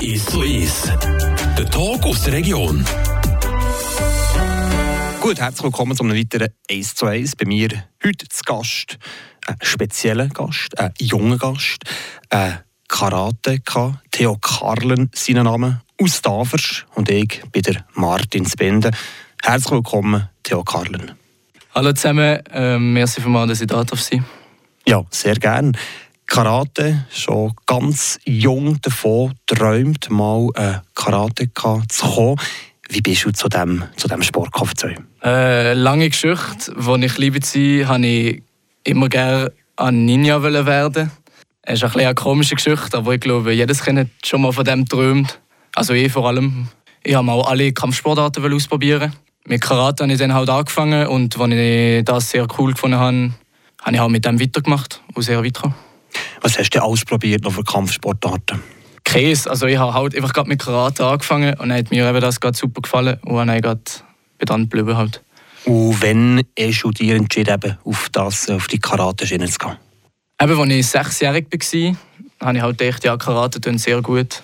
Ist 0.00 0.30
so 0.30 0.42
ist. 0.42 0.86
Der 1.58 1.68
Talk 1.68 2.04
aus 2.04 2.22
der 2.22 2.34
Region. 2.34 2.84
Gut, 5.20 5.40
herzlich 5.40 5.64
willkommen 5.64 5.96
zu 5.96 6.04
einem 6.04 6.16
weiteren 6.16 6.50
1 6.70 6.94
zu 6.94 7.06
1. 7.06 7.34
Bei 7.34 7.44
mir 7.46 7.70
heute 8.04 8.28
zu 8.28 8.42
Gast, 8.44 8.98
ein 9.48 9.56
spezieller 9.62 10.28
Gast, 10.28 10.78
ein 10.78 10.92
junger 11.00 11.38
Gast, 11.38 11.78
ein 12.30 12.60
Karateka, 12.86 14.00
Theo 14.12 14.36
Karlen, 14.36 15.10
sein 15.12 15.42
Name, 15.42 15.82
aus 16.00 16.22
Tafers 16.22 16.84
und 16.94 17.10
ich 17.10 17.42
bin 17.50 17.62
der 17.62 17.84
Martin 17.94 18.46
Spende. 18.46 18.92
Herzlich 19.42 19.72
willkommen, 19.72 20.28
Theo 20.44 20.62
Karlen. 20.62 21.12
Hallo 21.74 21.92
zusammen, 21.92 22.42
ähm, 22.52 22.92
merci 22.92 23.20
für 23.20 23.28
mal, 23.28 23.48
dass 23.48 23.60
ich 23.60 23.66
da 23.66 23.82
darf 23.82 24.00
sein. 24.00 24.24
Ja, 24.86 25.04
sehr 25.10 25.34
gerne. 25.34 25.72
Karate, 26.28 27.06
schon 27.10 27.54
ganz 27.66 28.20
jung 28.24 28.78
davon 28.82 29.32
träumt, 29.46 30.10
mal 30.10 30.50
ein 30.54 30.82
Karateka 30.94 31.82
zu 31.88 32.06
kommen. 32.06 32.36
Wie 32.90 33.00
bist 33.00 33.24
du 33.24 33.32
zu 33.32 33.48
diesem 33.48 33.84
zu 33.96 34.08
dem 34.08 34.22
Sport 34.22 34.52
gekommen? 34.52 35.08
Äh, 35.24 35.72
lange 35.72 36.10
Geschichte. 36.10 36.76
Als 36.76 37.02
ich 37.02 37.18
liebe 37.18 37.40
war, 37.40 37.88
wollte 37.88 38.06
ich 38.06 38.42
immer 38.84 39.08
gerne 39.08 39.52
ein 39.76 40.04
Ninja 40.04 40.42
werden. 40.42 41.10
Es 41.62 41.82
ist 41.82 41.96
ein 41.96 42.00
eine 42.00 42.14
komische 42.14 42.56
Geschichte, 42.56 42.98
aber 42.98 43.14
ich 43.14 43.20
glaube, 43.20 43.52
jedes 43.52 43.82
Kind 43.82 43.98
hat 43.98 44.08
schon 44.22 44.42
mal 44.42 44.52
von 44.52 44.66
dem 44.66 44.84
geträumt. 44.84 45.40
Also 45.74 45.94
ich 45.94 46.12
vor 46.12 46.28
allem. 46.28 46.68
Ich 47.04 47.16
wollte 47.16 47.30
auch 47.32 47.48
alle 47.48 47.72
Kampfsportarten 47.72 48.52
ausprobieren. 48.52 49.14
Mit 49.46 49.62
Karate 49.62 50.04
habe 50.04 50.12
ich 50.12 50.18
dann 50.18 50.34
halt 50.34 50.50
angefangen 50.50 51.06
und 51.08 51.40
als 51.40 51.52
ich 51.54 52.04
das 52.04 52.30
sehr 52.30 52.46
cool 52.58 52.74
gefunden 52.74 52.98
habe, 52.98 53.32
habe 53.82 53.96
ich 53.96 54.00
auch 54.00 54.10
mit 54.10 54.26
dem 54.26 54.38
weitergemacht 54.38 55.02
und 55.14 55.22
sehr 55.22 55.42
weit 55.42 55.54
gekommen. 55.54 55.87
Was 56.48 56.58
hast 56.58 56.70
du 56.70 56.82
ausprobiert 56.82 57.44
noch 57.44 57.52
für 57.52 57.62
Kampfsportarten? 57.62 58.62
Käse. 59.04 59.50
Also 59.50 59.66
ich 59.66 59.76
habe 59.76 59.92
halt 59.92 60.16
einfach 60.16 60.32
gerade 60.32 60.48
mit 60.48 60.58
Karate 60.58 61.04
angefangen 61.04 61.50
und 61.50 61.68
dann 61.68 61.76
hat 61.76 61.90
mir 61.90 62.08
eben 62.08 62.20
das 62.22 62.40
gerade 62.40 62.56
super 62.56 62.80
gefallen 62.80 63.18
und 63.22 63.46
dann 63.46 63.60
gerade 63.60 63.82
dann 64.38 64.62
geblieben 64.62 64.96
halt. 64.96 65.22
Und 65.66 66.00
wann 66.00 66.42
hast 66.58 66.82
du 66.84 66.90
dir 66.90 67.16
entschieden, 67.16 67.76
auf, 67.84 68.08
das, 68.12 68.48
auf 68.48 68.66
die 68.66 68.78
Karate-Schiene 68.78 69.46
zu 69.46 69.58
gehen? 69.58 69.76
Eben, 70.40 70.58
als 70.58 70.70
ich 70.70 70.86
sechsjährig 70.86 71.48
war, 71.52 72.46
habe 72.46 72.56
ich 72.56 72.62
halt 72.62 72.78
gedacht, 72.78 73.04
ja, 73.04 73.18
Karate 73.18 73.60
tun 73.60 73.76
sehr 73.76 74.00
gut. 74.00 74.42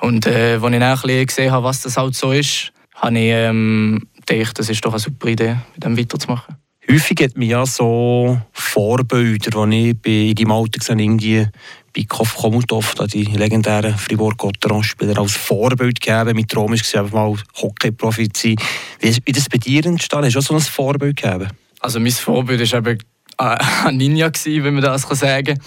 Und 0.00 0.26
äh, 0.26 0.54
als 0.54 0.64
ich 0.64 0.70
dann 0.70 0.82
ein 0.82 1.00
bisschen 1.02 1.26
gesehen 1.26 1.52
habe, 1.52 1.64
was 1.64 1.82
das 1.82 1.98
halt 1.98 2.14
so 2.14 2.32
ist, 2.32 2.72
habe 2.94 3.18
ich 3.18 3.30
ähm, 3.30 4.08
gedacht, 4.24 4.58
das 4.58 4.70
ist 4.70 4.82
doch 4.82 4.92
eine 4.92 5.00
super 5.00 5.28
Idee, 5.28 5.58
mit 5.74 5.84
dem 5.84 5.98
weiterzumachen. 5.98 6.56
Häufig 6.88 7.20
hat 7.20 7.36
man 7.36 7.48
ja 7.48 7.66
so 7.66 8.40
Vorbilder, 8.52 9.66
die 9.66 9.90
ich 9.90 10.04
in 10.04 10.34
deinem 10.34 10.52
Alter 10.52 10.78
gesehen 10.78 11.00
irgendwie 11.00 11.46
bei 11.96 12.04
Kof 12.08 12.36
Komutov, 12.36 12.94
die 13.12 13.24
legendären 13.24 13.96
Fribourg-Gotteron-Spieler, 13.96 15.18
als 15.18 15.32
Vorbild 15.32 16.00
gegeben. 16.00 16.36
Mit 16.36 16.50
Traum 16.50 16.70
war 16.70 17.00
einfach 17.00 17.12
mal 17.12 17.34
Hockey-Profi 17.60 18.28
zu 18.28 18.48
sein. 18.48 18.56
Wie 19.00 19.08
ist 19.08 19.36
das 19.36 19.48
bei 19.48 19.58
dir 19.58 19.84
entstanden? 19.84 20.26
Hast 20.26 20.34
du 20.34 20.38
auch 20.38 20.42
so 20.42 20.54
ein 20.54 20.60
Vorbild 20.60 21.16
gegeben? 21.16 21.48
Also 21.80 21.98
mein 21.98 22.12
Vorbild 22.12 22.72
war 22.72 22.86
eben 22.86 22.98
ein 23.84 23.96
Ninja, 23.96 24.30
wenn 24.44 24.74
man 24.74 24.82
das 24.82 25.02
sagen 25.02 25.58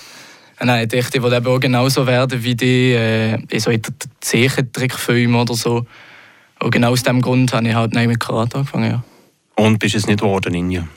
kann. 0.58 0.68
Nein, 0.68 0.84
ich 0.84 0.90
dachte, 0.90 1.18
ich 1.18 1.24
wollte 1.24 1.50
auch 1.50 1.60
genauso 1.60 2.06
werden 2.06 2.44
wie 2.44 2.56
die, 2.56 2.92
äh, 2.92 3.60
so 3.60 3.72
in 3.72 3.82
der 3.82 3.94
Zeichentrickfilm 4.20 5.36
oder 5.36 5.54
so. 5.54 5.86
Und 6.60 6.72
genau 6.72 6.92
aus 6.92 7.04
diesem 7.04 7.22
Grund 7.22 7.54
habe 7.54 7.68
ich 7.68 7.74
halt 7.74 7.94
mit 7.94 8.20
Karate 8.20 8.58
angefangen, 8.58 8.92
ja. 8.92 9.04
Und 9.56 9.80
bist 9.80 9.96
es 9.96 10.08
nicht 10.08 10.20
geworden, 10.20 10.52
Ninja? 10.52 10.88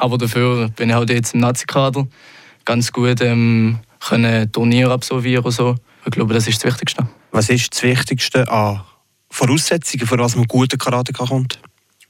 Aber 0.00 0.16
dafür 0.16 0.68
bin 0.70 0.88
ich 0.88 0.94
halt 0.94 1.10
jetzt 1.10 1.34
im 1.34 1.40
Nazi-Kader 1.40 2.08
ganz 2.64 2.90
gut 2.90 3.20
ähm, 3.20 3.80
können 4.00 4.50
Turniere 4.50 4.92
absolvieren 4.92 5.44
und 5.44 5.52
so. 5.52 5.76
Ich 6.06 6.10
glaube, 6.10 6.32
das 6.32 6.48
ist 6.48 6.64
das 6.64 6.72
Wichtigste. 6.72 7.06
Was 7.30 7.50
ist 7.50 7.74
das 7.74 7.82
Wichtigste 7.82 8.50
an 8.50 8.80
Voraussetzungen, 9.28 10.06
für 10.06 10.18
was 10.18 10.36
man 10.36 10.46
guten 10.46 10.78
Karate 10.78 11.12
kommt? 11.12 11.60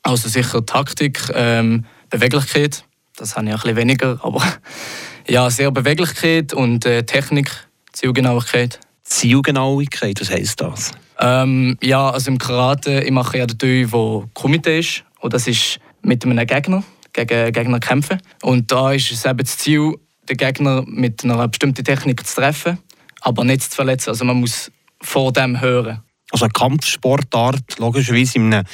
Also 0.02 0.28
sicher 0.28 0.64
Taktik, 0.64 1.20
ähm, 1.34 1.84
Beweglichkeit. 2.08 2.84
Das 3.16 3.36
habe 3.36 3.46
ich 3.46 3.52
ein 3.52 3.60
bisschen 3.60 3.76
weniger, 3.76 4.20
aber 4.22 4.42
ja, 5.28 5.50
sehr 5.50 5.72
Beweglichkeit 5.72 6.54
und 6.54 6.86
äh, 6.86 7.02
Technik, 7.02 7.50
Zielgenauigkeit. 7.92 8.78
Zielgenauigkeit, 9.02 10.20
was 10.20 10.30
heisst 10.30 10.60
das? 10.60 10.92
Ähm, 11.18 11.76
ja, 11.82 12.10
also 12.10 12.30
im 12.30 12.38
Karate, 12.38 13.02
ich 13.02 13.10
mache 13.10 13.38
ja 13.38 13.46
den 13.46 13.58
Teil, 13.58 13.86
der 13.88 14.28
Kumite 14.32 14.70
ist. 14.70 15.02
Und 15.18 15.34
das 15.34 15.48
ist 15.48 15.80
mit 16.02 16.24
einem 16.24 16.46
Gegner, 16.46 16.84
gegen 17.12 17.52
Gegner 17.52 17.80
kämpfen. 17.80 18.20
Und 18.42 18.70
da 18.70 18.92
ist 18.92 19.10
es 19.10 19.24
eben 19.24 19.38
das 19.38 19.58
Ziel, 19.58 19.94
den 20.28 20.36
Gegner 20.36 20.84
mit 20.86 21.24
einer 21.24 21.46
bestimmten 21.48 21.84
Technik 21.84 22.26
zu 22.26 22.36
treffen, 22.36 22.78
aber 23.20 23.44
nicht 23.44 23.62
zu 23.62 23.70
verletzen. 23.70 24.10
Also 24.10 24.24
man 24.24 24.40
muss 24.40 24.70
vor 25.02 25.32
dem 25.32 25.60
hören. 25.60 26.02
Also 26.30 26.44
eine 26.44 26.52
Kampfsportart, 26.52 27.78
logischerweise 27.78 28.38
in 28.38 28.54
einem 28.54 28.66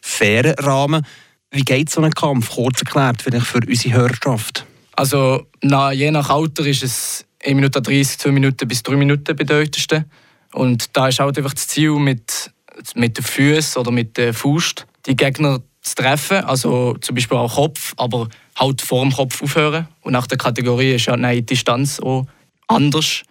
fairen 0.00 0.54
Rahmen. 0.54 1.04
Wie 1.50 1.62
geht 1.62 1.90
so 1.90 2.00
ein 2.00 2.12
Kampf? 2.12 2.50
Kurz 2.50 2.80
erklärt, 2.80 3.22
vielleicht 3.22 3.46
für 3.46 3.60
unsere 3.66 3.94
Hörerschaft. 3.94 4.64
Also 4.92 5.46
na, 5.62 5.92
je 5.92 6.10
nach 6.10 6.30
Alter 6.30 6.64
ist 6.66 6.82
es 6.82 7.26
1 7.44 7.54
Minute 7.54 7.82
30, 7.82 8.18
2 8.18 8.30
Minuten 8.30 8.68
bis 8.68 8.82
3 8.82 8.96
Minuten 8.96 9.34
bedeutendste. 9.34 10.04
Und 10.52 10.96
da 10.96 11.08
ist 11.08 11.20
halt 11.20 11.38
einfach 11.38 11.54
das 11.54 11.66
Ziel 11.66 11.92
mit, 11.92 12.50
mit 12.94 13.16
den 13.16 13.24
Füßen 13.24 13.80
oder 13.80 13.90
mit 13.90 14.16
der 14.16 14.34
Faust, 14.34 14.86
die 15.06 15.16
Gegner 15.16 15.60
zu 15.82 15.94
treffen, 15.94 16.44
also 16.44 16.94
zum 17.00 17.14
Beispiel 17.14 17.38
auch 17.38 17.54
Kopf, 17.54 17.94
aber 17.96 18.28
halt 18.58 18.80
vor 18.82 19.02
dem 19.02 19.12
Kopf 19.12 19.42
aufhören. 19.42 19.88
Und 20.02 20.12
nach 20.12 20.26
der 20.26 20.38
Kategorie 20.38 20.92
ist 20.94 21.06
ja 21.06 21.16
die 21.16 21.42
Distanz 21.42 22.00
auch 22.00 22.26
anders. 22.68 23.22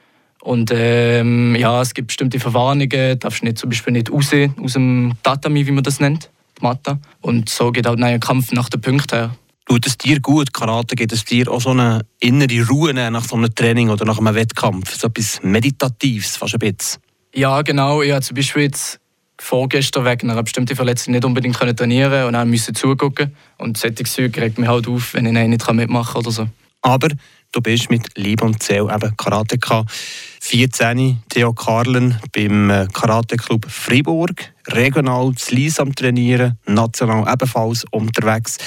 Und 0.42 0.72
ähm, 0.74 1.56
ja, 1.56 1.82
es 1.82 1.94
gibt 1.94 2.08
bestimmte 2.08 2.40
Verwarnungen, 2.40 2.90
du 2.90 3.18
darfst 3.18 3.44
nicht, 3.44 3.58
zum 3.58 3.70
Beispiel 3.70 3.94
nicht 3.94 4.12
raus 4.12 4.32
aus 4.62 4.74
dem 4.74 5.14
Tatami, 5.22 5.68
wie 5.68 5.72
man 5.72 5.84
das 5.84 6.00
nennt, 6.00 6.30
die 6.58 6.64
Matta. 6.64 7.00
Und 7.22 7.50
so 7.50 7.72
geht 7.72 7.86
halt 7.86 8.02
ein 8.02 8.20
Kampf 8.20 8.52
nach 8.52 8.70
den 8.70 8.82
Punkten 8.82 9.16
her. 9.16 9.36
Tut 9.66 9.86
es 9.86 9.98
dir 9.98 10.20
gut, 10.20 10.52
Karate, 10.52 10.96
geht 10.96 11.12
es 11.12 11.26
dir 11.26 11.52
auch 11.52 11.62
so 11.62 11.70
eine 11.70 12.02
innere 12.20 12.66
Ruhe 12.68 12.94
nach 12.94 13.24
so 13.24 13.36
einem 13.36 13.54
Training 13.54 13.90
oder 13.90 14.04
nach 14.06 14.18
einem 14.18 14.34
Wettkampf? 14.34 14.96
So 14.96 15.08
etwas 15.08 15.42
Meditatives, 15.44 16.38
fast 16.38 16.56
ein 16.56 16.59
bisschen? 16.59 17.02
Ja, 17.36 17.62
genau. 17.62 18.02
Ich 18.02 18.12
habe 18.12 18.22
zum 18.22 18.36
Beispiel 18.36 18.64
jetzt 18.64 19.00
vorgestern 19.40 20.06
wegen 20.06 20.30
einer 20.30 20.44
bestimmten 20.44 20.76
Verletzung 20.76 21.14
nicht 21.14 21.26
unbedingt 21.26 21.58
können 21.58 21.76
trainieren 21.76 22.28
und 22.28 22.34
dann 22.34 22.50
müssen 22.50 22.76
zugucken. 22.76 23.36
Und 23.58 23.78
solche 23.78 24.04
Zeug 24.04 24.38
regt 24.38 24.58
mich 24.58 24.70
halt 24.70 24.88
auf, 24.88 25.14
wenn 25.14 25.26
ich 25.26 25.32
nicht 25.32 25.74
mitmachen 25.74 26.14
kann 26.14 26.22
oder 26.22 26.32
so. 26.32 26.48
Aber 26.82 27.10
du 27.52 27.62
bist 27.62 27.90
mit 27.90 28.08
Liebe 28.16 28.46
und 28.46 28.62
Zell 28.62 28.88
eben 28.94 29.18
Karateka. 29.18 29.86
14, 30.42 31.24
Theo 31.30 31.54
Karlen 31.54 32.18
beim 32.34 32.70
äh, 32.70 32.88
Karate-Club 32.92 33.66
Fribourg. 33.70 34.54
Regional 34.68 35.34
zu 35.36 35.56
Lies 35.56 35.80
am 35.80 35.94
Trainieren, 35.94 36.58
national 36.66 37.32
ebenfalls 37.32 37.86
unterwegs. 37.92 38.58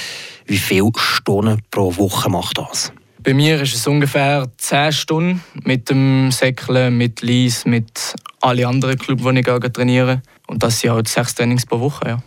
Wie 0.45 0.57
viele 0.57 0.91
Stunden 0.97 1.61
pro 1.71 1.95
Woche 1.95 2.29
macht 2.29 2.57
das? 2.57 2.91
Bei 3.23 3.33
mir 3.33 3.61
ist 3.61 3.73
es 3.73 3.87
ungefähr 3.87 4.49
10 4.57 4.91
Stunden 4.91 5.43
mit 5.63 5.89
dem 5.89 6.29
Säckeln, 6.29 6.97
mit 6.97 7.21
Lies, 7.21 7.65
mit 7.65 8.15
allen 8.43 8.65
anderen 8.65 8.97
Clubs, 8.97 9.23
die 9.23 9.39
ich 9.39 9.73
trainiere. 9.73 10.21
Und 10.47 10.63
das 10.63 10.79
sind 10.79 10.91
halt 10.91 11.07
sechs 11.07 11.35
Trainings 11.35 11.65
pro 11.65 11.79
Woche. 11.79 12.07
Ja. 12.07 12.23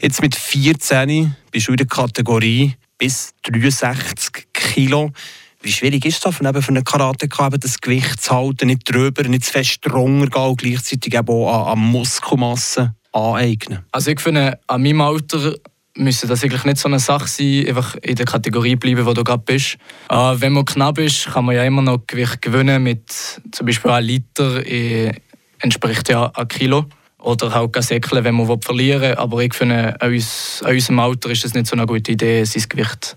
Jetzt 0.00 0.20
mit 0.20 0.34
14 0.34 1.34
bist 1.50 1.68
du 1.68 1.72
in 1.72 1.78
der 1.78 1.86
Kategorie 1.86 2.74
bis 2.98 3.34
63 3.42 4.48
Kilo. 4.52 5.10
Wie 5.60 5.72
schwierig 5.72 6.04
ist 6.04 6.24
das 6.24 6.36
für 6.36 6.46
einen 6.46 6.84
Karateka, 6.84 7.50
das 7.50 7.80
Gewicht 7.80 8.22
zu 8.22 8.34
halten, 8.34 8.68
nicht 8.68 8.92
drüber, 8.92 9.22
nicht 9.24 9.44
zu 9.44 9.52
fest 9.52 9.80
drunter 9.82 10.28
gehen 10.28 10.42
und 10.42 10.58
gleichzeitig 10.58 11.18
auch 11.18 11.66
an, 11.66 11.78
an 11.78 11.78
Muskelmasse 11.78 12.94
aneignen? 13.12 13.84
Also 13.90 14.10
ich 14.10 14.20
finde, 14.20 14.58
an 14.66 14.82
meinem 14.82 15.00
Alter 15.00 15.54
müsste 15.96 16.28
das 16.28 16.44
eigentlich 16.44 16.64
nicht 16.64 16.78
so 16.78 16.88
eine 16.88 17.00
Sache 17.00 17.26
sein, 17.26 17.66
einfach 17.66 17.96
in 17.96 18.14
der 18.14 18.26
Kategorie 18.26 18.76
bleiben, 18.76 19.04
wo 19.04 19.14
du 19.14 19.24
gerade 19.24 19.42
bist. 19.44 19.78
Äh, 20.08 20.34
wenn 20.36 20.52
man 20.52 20.64
knapp 20.64 20.98
ist, 20.98 21.26
kann 21.26 21.44
man 21.44 21.56
ja 21.56 21.64
immer 21.64 21.82
noch 21.82 22.06
Gewicht 22.06 22.40
gewinnen 22.40 22.82
mit 22.82 23.10
zum 23.50 23.66
Beispiel 23.66 23.90
einem 23.90 24.06
Liter 24.06 24.64
äh, 24.64 25.12
entspricht 25.60 26.08
ja 26.08 26.30
ein 26.34 26.48
Kilo. 26.48 26.86
Oder 27.18 27.52
halt 27.52 27.82
säckeln, 27.82 28.22
wenn 28.22 28.36
man 28.36 28.62
verlieren 28.62 29.02
will. 29.02 29.14
Aber 29.14 29.40
ich 29.40 29.52
finde, 29.52 30.00
an, 30.00 30.12
uns, 30.12 30.62
an 30.64 30.72
unserem 30.72 31.00
Alter 31.00 31.30
ist 31.30 31.44
es 31.44 31.52
nicht 31.52 31.66
so 31.66 31.74
eine 31.74 31.84
gute 31.84 32.12
Idee, 32.12 32.44
sein 32.44 32.64
Gewicht, 32.68 33.16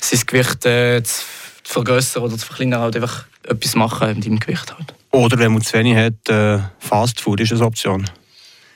sein 0.00 0.20
Gewicht 0.26 0.66
äh, 0.66 1.02
zu 1.02 1.24
vergrößern 1.62 2.22
oder 2.24 2.36
zu 2.36 2.46
verkleinern. 2.46 2.80
Halt 2.80 2.96
einfach 2.96 3.26
etwas 3.44 3.76
machen 3.76 4.14
mit 4.14 4.26
deinem 4.26 4.40
Gewicht. 4.40 4.74
Halt. 4.76 4.92
Oder 5.12 5.38
wenn 5.38 5.52
man 5.52 5.62
zu 5.62 5.72
wenig 5.74 5.96
hat, 5.96 6.28
äh, 6.28 6.58
Fast 6.80 7.20
Food 7.20 7.40
ist 7.40 7.52
eine 7.52 7.64
Option. 7.64 8.10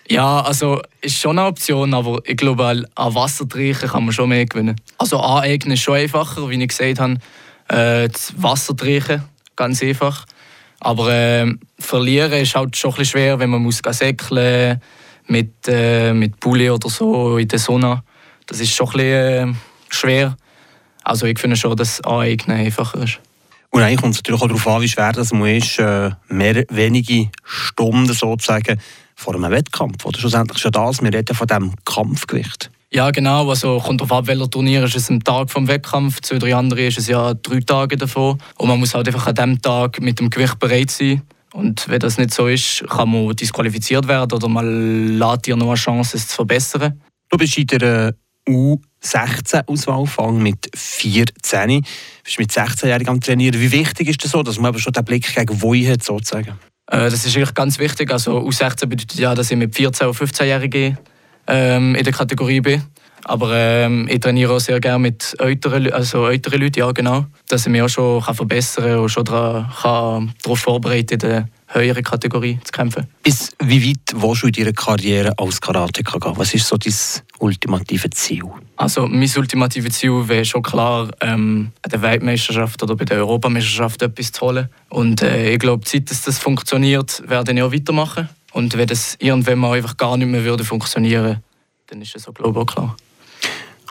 Ja, 0.09 0.41
also 0.41 0.81
ist 1.01 1.19
schon 1.19 1.39
eine 1.39 1.49
Option, 1.49 1.95
aber 1.95 2.21
ich 2.25 2.37
glaube, 2.37 2.65
an 2.67 3.15
Wasser 3.15 3.49
trinken 3.49 3.89
kann 3.89 4.05
man 4.05 4.13
schon 4.13 4.29
mehr 4.29 4.47
gewinnen. 4.47 4.77
Also 4.99 5.19
aneignen 5.19 5.75
ist 5.75 5.83
schon 5.83 5.97
einfacher, 5.97 6.49
wie 6.49 6.63
ich 6.63 6.69
gesagt 6.69 7.01
habe. 7.01 7.15
Äh, 7.69 8.09
das 8.09 8.35
Wasser 8.37 8.77
trinken, 8.77 9.25
ganz 9.57 9.83
einfach. 9.83 10.27
Aber 10.84 11.12
äh, 11.12 11.46
verlieren 11.79 12.40
ist 12.40 12.56
halt 12.56 12.76
schon 12.76 12.93
ein 12.96 13.05
schwer, 13.05 13.38
wenn 13.38 13.50
man 13.50 13.62
muss 13.62 13.81
säckeln 13.90 14.81
mit, 15.29 15.69
äh, 15.69 16.12
mit 16.12 16.40
Pulli 16.40 16.69
oder 16.69 16.90
so 16.90 17.38
in 17.38 17.46
der 17.46 17.61
Sonne. 17.61 18.02
Das 18.46 18.58
ist 18.58 18.75
schon 18.75 18.88
ein 18.88 18.93
bisschen, 18.93 19.50
äh, 19.50 19.55
schwer. 19.90 20.37
Also 21.05 21.26
ich 21.26 21.38
finde 21.38 21.56
schon, 21.56 21.76
dass 21.76 22.00
Aneignen 22.00 22.56
einfacher 22.56 23.05
ist. 23.05 23.20
Und 23.70 23.82
eigentlich 23.82 24.00
kommt 24.00 24.14
es 24.14 24.19
natürlich 24.19 24.43
auch 24.43 24.49
darauf 24.49 24.67
an, 24.67 24.82
wie 24.82 24.88
schwer 24.88 25.12
das 25.12 25.31
ist, 25.31 25.79
äh, 25.79 26.11
mehr, 26.29 26.64
wenige 26.69 27.31
Stunden 27.44 28.12
sozusagen 28.12 28.81
vor 29.14 29.37
einem 29.37 29.52
Wettkampf. 29.52 30.05
Oder 30.05 30.19
schlussendlich 30.19 30.64
ja 30.64 30.70
das, 30.70 31.00
wir 31.00 31.14
reden 31.14 31.37
von 31.37 31.46
diesem 31.46 31.75
Kampfgewicht. 31.84 32.73
Ja, 32.94 33.11
genau. 33.11 33.49
Also 33.49 33.79
kommt 33.79 34.03
darauf 34.03 34.12
ab, 34.19 34.27
welcher 34.27 34.50
Turnier 34.50 34.85
ist 34.85 34.94
es 34.94 35.09
am 35.09 35.25
Tag 35.25 35.50
vom 35.50 35.67
Wettkampf. 35.67 36.21
Zwei, 36.21 36.39
drei 36.39 36.55
andere 36.55 36.83
ist 36.83 36.99
es 36.99 37.09
ja 37.09 37.33
drei 37.33 37.61
Tage 37.61 37.97
davon. 37.97 38.39
Und 38.59 38.69
man 38.69 38.79
muss 38.79 38.94
halt 38.94 39.06
einfach 39.06 39.27
an 39.27 39.35
diesem 39.35 39.62
Tag 39.62 39.99
mit 40.03 40.21
dem 40.21 40.29
Gewicht 40.29 40.59
bereit 40.59 40.91
sein. 40.91 41.23
Und 41.55 41.89
wenn 41.89 42.00
das 42.00 42.19
nicht 42.19 42.35
so 42.35 42.49
ist, 42.49 42.85
kann 42.91 43.11
man 43.11 43.35
disqualifiziert 43.35 44.09
werden 44.09 44.33
oder 44.33 44.47
man 44.49 45.19
lässt 45.19 45.47
dir 45.47 45.56
noch 45.56 45.69
eine 45.69 45.77
Chance, 45.77 46.19
es 46.19 46.29
zu 46.29 46.37
verbessern. 46.37 47.00
Du 47.31 47.39
bist 47.39 47.56
in 47.56 47.67
der 47.67 48.15
U16-Auswahl 48.47 50.33
mit 50.33 50.71
14. 50.75 51.81
Du 51.81 51.89
bist 52.25 52.39
mit 52.39 52.50
16-Jährigen 52.50 53.09
am 53.09 53.21
Trainieren. 53.21 53.59
Wie 53.59 53.73
wichtig 53.73 54.09
ist 54.09 54.23
das 54.23 54.33
so, 54.33 54.43
dass 54.43 54.59
man 54.59 54.67
aber 54.67 54.79
schon 54.79 54.93
den 54.93 55.05
Blick 55.05 55.35
gegen 55.35 55.62
Woi 55.62 55.83
hat, 55.85 56.03
sozusagen? 56.03 56.59
Äh, 56.91 57.09
das 57.09 57.25
ist 57.25 57.35
eigentlich 57.37 57.55
ganz 57.55 57.79
wichtig. 57.79 58.11
Also 58.11 58.39
U16 58.41 58.87
bedeutet 58.87 59.19
ja, 59.19 59.35
dass 59.35 59.50
ich 59.50 59.56
mit 59.56 59.75
14- 59.75 60.05
und 60.05 60.17
15-Jährigen 60.17 60.99
ähm, 61.47 61.94
in 61.94 62.05
der 62.05 62.12
Kategorie 62.12 62.61
bin. 62.61 62.83
Aber 63.25 63.55
ähm, 63.55 64.09
ich 64.11 64.21
trainiere 64.21 64.55
auch 64.55 64.61
sehr 64.61 64.81
gerne 64.81 64.99
mit 64.99 65.37
älteren, 65.39 65.93
also 65.93 66.27
älteren 66.27 66.61
Leuten, 66.61 66.81
ja 66.81 66.91
genau, 66.91 67.27
dass 67.49 67.67
ich 67.67 67.73
mich 67.73 67.83
auch 67.83 67.89
schon 67.89 68.23
kann 68.23 68.35
verbessern 68.35 68.85
kann 68.85 68.99
und 68.99 69.09
schon 69.11 69.25
darauf 69.25 70.59
vorbereiten 70.59 71.15
in 71.15 71.19
der 71.21 71.49
höheren 71.69 72.03
Kategorie 72.03 72.59
zu 72.65 72.73
kämpfen. 72.73 73.06
Bis 73.23 73.50
wie 73.62 73.89
weit 73.89 74.12
willst 74.15 74.43
du 74.43 74.47
in 74.49 74.53
deiner 74.53 74.73
Karriere 74.73 75.33
als 75.39 75.61
Karateka 75.61 76.19
gehen? 76.19 76.33
Was 76.37 76.53
ist 76.55 76.67
so 76.67 76.77
dein 76.77 76.93
ultimative 77.39 78.11
Ziel? 78.11 78.44
Also 78.77 79.06
mein 79.06 79.31
ultimatives 79.37 79.94
Ziel 79.99 80.29
wäre 80.29 80.44
schon 80.44 80.62
klar, 80.62 81.09
ähm, 81.21 81.71
an 81.83 81.91
der 81.91 82.03
Weltmeisterschaft 82.03 82.83
oder 82.83 82.97
bei 82.97 83.05
der 83.05 83.19
Europameisterschaft 83.19 84.03
etwas 84.03 84.33
zu 84.33 84.47
holen. 84.47 84.69
Und 84.89 85.23
äh, 85.23 85.53
ich 85.53 85.59
glaube, 85.59 85.85
seit 85.87 86.11
dass 86.11 86.23
das 86.23 86.39
funktioniert, 86.39 87.23
werde 87.27 87.53
ich 87.53 87.62
auch 87.62 87.73
weitermachen. 87.73 88.29
Und 88.53 88.77
wenn 88.77 88.87
das 88.87 89.17
irgendwann 89.19 89.59
mal 89.59 89.77
einfach 89.77 89.97
gar 89.97 90.17
nicht 90.17 90.29
mehr 90.29 90.45
würde 90.45 90.65
funktionieren, 90.65 91.43
dann 91.87 92.03
ist 92.03 92.15
das 92.15 92.29
auch, 92.29 92.39
auch 92.39 92.67
klar. 92.67 92.97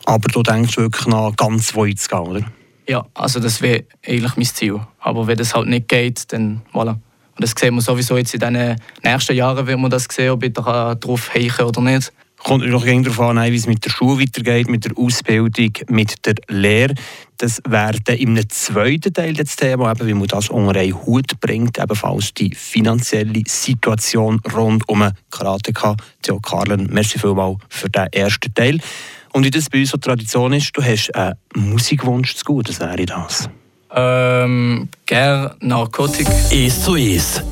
Aber 0.06 0.28
du 0.30 0.44
denkst 0.44 0.78
wirklich 0.78 1.08
noch 1.08 1.36
ganz 1.36 1.76
weit 1.76 2.00
zu 2.00 2.10
gehen, 2.10 2.20
oder? 2.20 2.46
Ja, 2.88 3.06
also 3.14 3.40
das 3.40 3.62
wäre 3.62 3.86
eigentlich 4.06 4.36
mein 4.36 4.46
Ziel. 4.46 4.80
Aber 5.00 5.28
wenn 5.28 5.38
das 5.38 5.54
halt 5.54 5.68
nicht 5.68 5.88
geht, 5.88 6.32
dann 6.34 6.62
voilà. 6.74 6.94
Und 6.94 7.40
das 7.40 7.54
sehen 7.58 7.76
wir 7.76 7.82
sowieso 7.82 8.18
jetzt 8.18 8.34
in 8.34 8.40
den 8.40 8.76
nächsten 9.04 9.36
Jahren, 9.36 9.66
wenn 9.66 9.80
wir 9.80 9.90
das 9.90 10.08
sehen, 10.12 10.32
ob 10.32 10.44
ich 10.44 10.54
darauf 10.54 11.34
heiche 11.34 11.66
oder 11.66 11.82
nicht. 11.82 12.12
Kommt 12.44 12.68
noch 12.68 12.86
darauf 12.86 13.20
an, 13.20 13.52
wie 13.52 13.56
es 13.56 13.68
mit 13.68 13.86
der 13.86 13.92
Schule 13.92 14.22
weitergeht, 14.22 14.68
mit 14.68 14.86
der 14.86 14.98
Ausbildung, 14.98 15.72
mit 15.90 16.26
der 16.26 16.36
Lehre. 16.48 16.96
Das 17.38 17.62
wäre 17.68 17.98
dann 18.04 18.18
im 18.18 18.50
zweiten 18.50 19.14
Teil 19.14 19.34
das 19.34 19.56
Thema, 19.56 19.92
eben, 19.92 20.08
wie 20.08 20.14
man 20.14 20.28
das 20.28 20.50
unter 20.50 20.80
einen 20.80 21.06
Hut 21.06 21.40
bringt, 21.40 21.78
ebenfalls 21.80 22.34
die 22.34 22.54
finanzielle 22.54 23.44
Situation 23.48 24.40
rund 24.54 24.88
um 24.90 25.08
Karateka. 25.30 25.96
Theo 26.22 26.40
Karlen, 26.40 26.88
merci 26.92 27.20
vielmals 27.20 27.58
für 27.70 27.90
den 27.90 28.08
ersten 28.12 28.54
Teil. 28.54 28.80
Und 29.34 29.46
wie 29.46 29.52
das 29.52 29.70
bei 29.70 29.80
uns 29.80 29.90
so 29.90 29.98
Tradition 29.98 30.54
ist, 30.54 30.76
du 30.76 30.84
hast 30.84 31.14
einen 31.16 31.36
Musikwunsch 31.56 32.36
zu 32.36 32.44
gut, 32.44 32.70
was 32.70 32.80
wäre 32.80 33.06
das? 33.06 33.50
Ähm, 33.94 34.90
gern 35.06 35.52
Narkotik. 35.60 36.28
Ist 36.52 36.84
so 36.84 36.96
ist. 36.96 37.44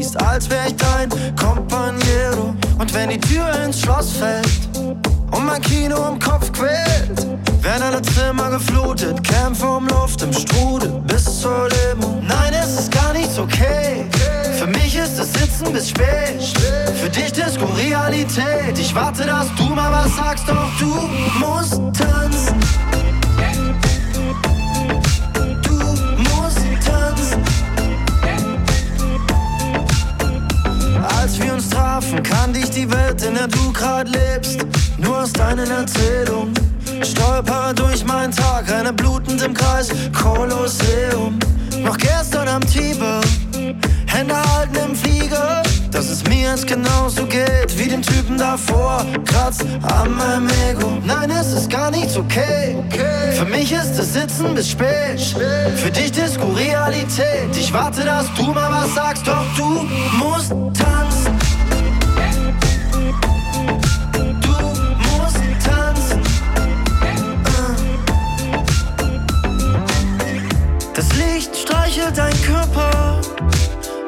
Du 0.00 0.06
aussiehst, 0.06 0.22
als 0.22 0.50
wär 0.50 0.66
ich 0.66 0.76
dein 0.76 1.08
Companiero. 1.36 2.54
Und 2.78 2.94
wenn 2.94 3.10
die 3.10 3.20
Tür 3.20 3.48
ins 3.64 3.80
Schloss 3.80 4.12
fällt 4.12 4.48
und 4.76 5.46
mein 5.46 5.60
Kino 5.62 6.08
im 6.08 6.18
Kopf 6.18 6.52
quält, 6.52 7.26
werden 7.62 7.82
alle 7.82 8.02
Zimmer 8.02 8.50
geflutet, 8.50 9.22
Kämpfe 9.22 9.66
um 9.66 9.86
Luft 9.88 10.22
im 10.22 10.32
Strudel 10.32 10.90
bis 11.06 11.40
zur 11.40 11.68
Limo. 11.68 12.20
Nein, 12.26 12.54
es 12.54 12.80
ist 12.80 12.92
gar 12.92 13.12
nichts 13.12 13.38
okay. 13.38 14.04
Für 14.58 14.66
mich 14.66 14.96
ist 14.96 15.18
es 15.18 15.32
Sitzen 15.32 15.72
bis 15.72 15.90
spät. 15.90 16.42
Für 17.00 17.08
dich 17.08 17.32
Disco 17.32 17.66
Realität. 17.76 18.78
Ich 18.78 18.94
warte, 18.94 19.24
dass 19.24 19.46
du 19.56 19.74
mal 19.74 19.90
was 19.90 20.16
sagst, 20.16 20.48
doch 20.48 20.70
du 20.78 21.08
musst 21.38 21.80
tanzen. 21.96 22.56
Der 33.40 33.48
du 33.48 33.72
grad 33.72 34.08
lebst. 34.08 34.58
Nur 34.98 35.22
aus 35.22 35.32
deinen 35.32 35.70
Erzählungen. 35.70 36.52
Stolper 37.02 37.72
durch 37.74 38.04
meinen 38.04 38.32
Tag, 38.32 38.70
renne 38.70 38.92
blutend 38.92 39.42
im 39.42 39.54
Kreis, 39.54 39.88
Kolosseum. 40.12 41.38
Noch 41.82 41.96
gestern 41.96 42.48
am 42.48 42.60
Tiber, 42.60 43.20
Hände 44.06 44.34
halten 44.34 44.76
im 44.90 44.94
Flieger. 44.94 45.62
Dass 45.90 46.10
es 46.10 46.22
mir 46.24 46.50
jetzt 46.50 46.66
genauso 46.66 47.24
geht 47.24 47.78
wie 47.78 47.88
den 47.88 48.02
Typen 48.02 48.36
davor. 48.36 49.04
Kratzt 49.24 49.64
an 49.82 50.14
meinem 50.14 50.48
Ego. 50.68 50.98
Nein, 51.06 51.30
es 51.30 51.52
ist 51.52 51.70
gar 51.70 51.90
nichts 51.90 52.16
okay. 52.16 52.76
Für 53.38 53.46
mich 53.46 53.72
ist 53.72 53.98
es 53.98 54.12
Sitzen 54.12 54.54
bis 54.54 54.70
spät. 54.70 55.20
Für 55.76 55.90
dich 55.90 56.12
Disco 56.12 56.46
Realität. 56.48 57.56
Ich 57.58 57.72
warte, 57.72 58.04
dass 58.04 58.26
du 58.34 58.52
mal 58.52 58.70
was 58.70 58.94
sagst, 58.94 59.26
doch 59.26 59.44
du 59.56 59.86
musst 60.18 60.50
tanzen. 60.78 61.49
Licht 71.40 71.56
streichelt 71.56 72.18
dein 72.18 72.34
Körper. 72.42 73.18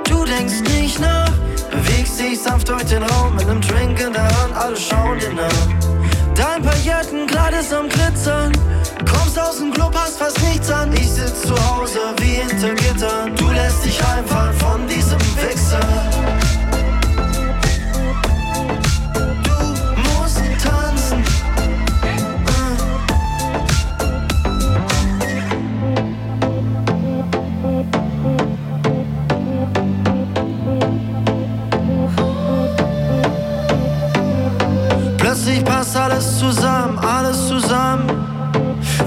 Du 0.05 0.23
denkst 0.27 0.61
nicht 0.77 1.01
nach. 1.01 1.33
Bewegst 1.71 2.21
dich 2.21 2.39
sanft 2.39 2.69
durch 2.69 2.85
den 2.85 3.03
Raum 3.03 3.35
mit 3.35 3.47
nem 3.47 3.59
Drink 3.63 3.99
in 4.01 4.13
der 4.13 4.25
Hand. 4.25 4.55
Alle 4.55 4.77
schauen 4.77 5.19
dir 5.19 5.33
nach. 5.33 5.67
Dein 6.35 6.63
Paillettenkleid 6.63 7.55
ist 7.55 7.73
am 7.73 7.89
Glitzern. 7.89 8.53
Kommst 9.11 9.39
aus 9.39 9.57
dem 9.57 9.73
Club, 9.73 9.95
hast 9.95 10.19
fast 10.19 10.43
nichts 10.43 10.71
an. 10.71 10.93
Ich 10.93 11.11
sitz 11.11 11.41
zu 11.41 11.55
Hause 11.71 12.01
wie 12.19 12.35
hinter 12.35 12.75
Gittern. 12.75 13.35
Du 13.35 13.51
lässt 13.51 13.83
dich 13.83 13.99
einfallen 14.05 14.53
von 14.59 14.72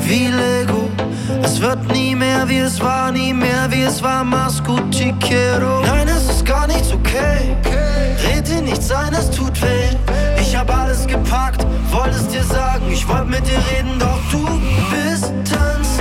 Wie 0.07 0.27
Lego. 0.27 0.89
Es 1.43 1.59
wird 1.59 1.91
nie 1.91 2.15
mehr 2.15 2.47
wie 2.47 2.59
es 2.59 2.79
war, 2.79 3.11
nie 3.11 3.33
mehr 3.33 3.67
wie 3.71 3.81
es 3.81 4.03
war. 4.03 4.23
Mascuti 4.23 5.13
quiero. 5.19 5.81
Nein, 5.81 6.07
es 6.07 6.29
ist 6.29 6.45
gar 6.45 6.67
nichts 6.67 6.91
okay. 6.93 7.55
Red 8.27 8.47
dir 8.47 8.61
nichts 8.61 8.91
ein, 8.91 9.13
es 9.13 9.31
tut 9.31 9.59
weh. 9.63 9.89
Ich 10.39 10.55
hab 10.55 10.69
alles 10.69 11.07
gepackt, 11.07 11.65
wollte 11.91 12.17
es 12.17 12.27
dir 12.27 12.43
sagen. 12.43 12.85
Ich 12.91 13.07
wollte 13.07 13.25
mit 13.25 13.47
dir 13.47 13.59
reden, 13.71 13.97
doch 13.97 14.19
du 14.31 14.45
bist 14.91 15.33
tanzen. 15.43 15.94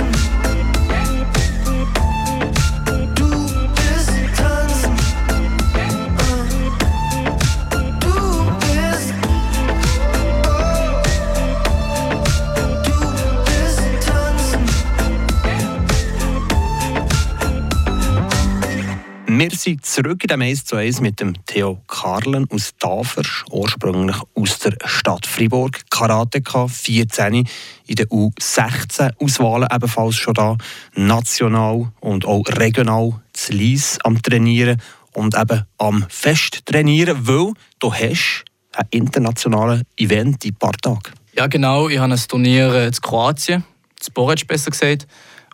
Wir 19.51 19.55
sind 19.55 19.85
zurück 19.85 20.23
in 20.23 20.29
dem 20.29 20.41
1 20.41 20.65
zu 20.65 20.75
1 20.75 21.01
mit 21.01 21.19
dem 21.19 21.35
Theo 21.45 21.79
Karlen 21.87 22.49
aus 22.49 22.73
Tafers, 22.79 23.43
ursprünglich 23.51 24.15
aus 24.33 24.57
der 24.57 24.75
Stadt 24.85 25.27
Fribourg. 25.27 25.79
Karateka, 25.91 26.67
14 26.67 27.47
in 27.85 27.95
der 27.95 28.07
U16-Auswahlen 28.07 29.67
ebenfalls 29.71 30.15
schon 30.15 30.33
da. 30.33 30.57
National 30.95 31.91
und 31.99 32.25
auch 32.25 32.43
regional 32.57 33.21
zu 33.33 33.53
Lies 33.53 33.99
am 34.03 34.19
Trainieren 34.19 34.81
und 35.13 35.37
eben 35.37 35.61
am 35.77 36.05
Fest 36.09 36.65
trainieren, 36.65 37.27
weil 37.27 37.53
du 37.77 37.93
hast 37.93 38.45
ein 38.73 38.87
internationales 38.89 39.83
Event 39.95 40.43
in 40.43 40.53
ein 40.53 40.55
paar 40.55 40.73
Tagen. 40.73 41.13
Ja, 41.35 41.45
genau. 41.45 41.87
Ich 41.87 41.99
habe 41.99 42.11
ein 42.11 42.19
Turnier 42.27 42.73
äh, 42.73 42.87
in 42.87 42.93
Kroatien, 42.93 43.63
in 44.07 44.13
Porec 44.15 44.47
besser 44.47 44.71
gesagt. 44.71 45.05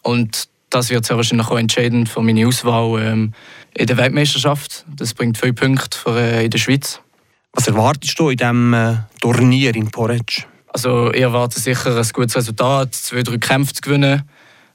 Und 0.01 0.47
das 0.71 0.89
wird 0.89 1.05
sehr 1.05 1.17
wahrscheinlich 1.17 1.47
auch 1.47 1.57
entscheidend 1.57 2.09
für 2.09 2.21
meine 2.21 2.47
Auswahl 2.47 2.99
ähm, 3.01 3.33
in 3.75 3.87
der 3.87 3.97
Weltmeisterschaft. 3.97 4.85
Das 4.95 5.13
bringt 5.13 5.37
viele 5.37 5.53
Punkte 5.53 5.97
für, 5.97 6.17
äh, 6.17 6.45
in 6.45 6.49
der 6.49 6.57
Schweiz. 6.57 6.99
Was 7.53 7.67
erwartest 7.67 8.17
du 8.17 8.29
in 8.29 8.37
diesem 8.37 8.73
äh, 8.73 8.95
Turnier 9.19 9.75
in 9.75 9.91
Porridge? 9.91 10.45
Also 10.69 11.11
ich 11.13 11.21
erwarte 11.21 11.59
sicher 11.59 11.95
ein 11.95 12.09
gutes 12.13 12.35
Resultat, 12.35 12.95
zwei, 12.95 13.23
drei 13.23 13.37
Kämpfe 13.37 13.73
zu 13.73 13.81
gewinnen 13.81 14.23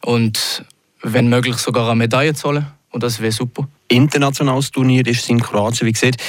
und 0.04 0.64
wenn 1.02 1.28
möglich 1.28 1.56
sogar 1.56 1.86
eine 1.86 1.96
Medaille 1.96 2.34
zu 2.34 2.48
holen. 2.48 2.66
Und 2.90 3.02
das 3.02 3.20
wäre 3.20 3.32
super. 3.32 3.66
Internationales 3.88 4.70
Turnier 4.70 5.06
ist 5.06 5.28
in 5.30 5.40
Kroatien, 5.40 5.86
wie 5.86 5.92
gesagt. 5.92 6.22